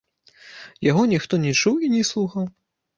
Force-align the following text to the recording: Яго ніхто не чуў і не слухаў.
Яго 0.89 1.03
ніхто 1.13 1.33
не 1.47 1.55
чуў 1.61 1.75
і 1.85 1.95
не 1.95 2.03
слухаў. 2.13 2.53